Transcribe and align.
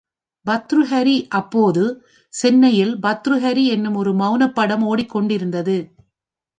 பர்த்ருஹரி 0.45 1.27
அப்போது 1.31 1.83
சென்னையில் 2.33 2.93
பர்த்ருஹரி 3.03 3.65
என்னும் 3.67 3.95
ஒரு 3.95 4.11
மெளனப்படம் 4.15 4.85
ஒடிக்கொண்டிருந்தது. 4.87 5.77